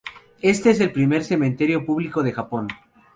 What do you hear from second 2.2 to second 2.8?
de Japón.